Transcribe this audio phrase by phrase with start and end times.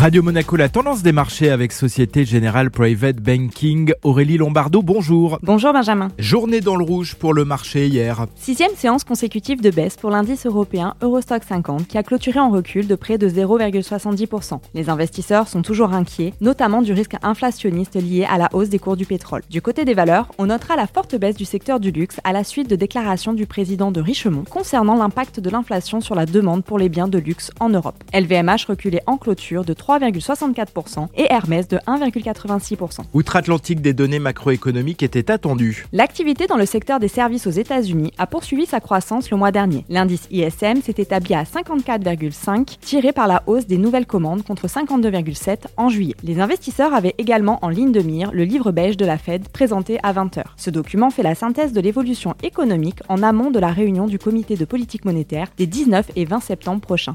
[0.00, 3.92] Radio Monaco, la tendance des marchés avec Société Générale Private Banking.
[4.02, 5.38] Aurélie Lombardo, bonjour.
[5.42, 6.08] Bonjour Benjamin.
[6.18, 8.24] Journée dans le rouge pour le marché hier.
[8.34, 12.86] Sixième séance consécutive de baisse pour l'indice européen Eurostock 50 qui a clôturé en recul
[12.86, 14.60] de près de 0,70%.
[14.72, 18.96] Les investisseurs sont toujours inquiets, notamment du risque inflationniste lié à la hausse des cours
[18.96, 19.42] du pétrole.
[19.50, 22.42] Du côté des valeurs, on notera la forte baisse du secteur du luxe à la
[22.42, 26.78] suite de déclarations du président de Richemont concernant l'impact de l'inflation sur la demande pour
[26.78, 28.02] les biens de luxe en Europe.
[28.14, 33.00] LVMH reculait en clôture de 3,64% et Hermès de 1,86%.
[33.12, 35.86] Outre-Atlantique, des données macroéconomiques étaient attendues.
[35.92, 39.84] L'activité dans le secteur des services aux États-Unis a poursuivi sa croissance le mois dernier.
[39.88, 45.58] L'indice ISM s'est établi à 54,5, tiré par la hausse des nouvelles commandes contre 52,7
[45.76, 46.14] en juillet.
[46.22, 49.98] Les investisseurs avaient également en ligne de mire le livre beige de la Fed présenté
[50.04, 50.44] à 20h.
[50.56, 54.56] Ce document fait la synthèse de l'évolution économique en amont de la réunion du comité
[54.56, 57.14] de politique monétaire des 19 et 20 septembre prochains.